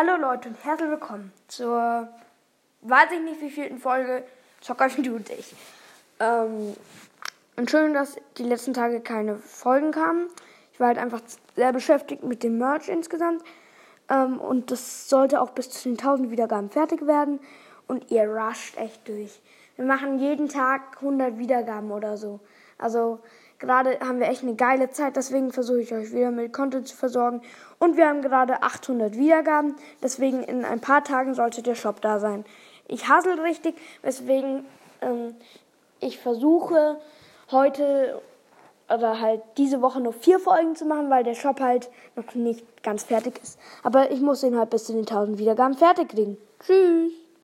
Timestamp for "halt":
10.86-10.98, 39.20-39.42, 41.60-41.90, 44.56-44.70